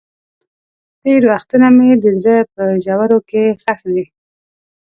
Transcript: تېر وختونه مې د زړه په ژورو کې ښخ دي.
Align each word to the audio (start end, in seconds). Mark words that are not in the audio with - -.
تېر 1.01 1.21
وختونه 1.29 1.67
مې 1.75 1.89
د 2.03 2.05
زړه 2.19 2.37
په 2.53 2.63
ژورو 2.83 3.17
کې 3.29 3.43
ښخ 3.61 3.79
دي. 3.93 4.05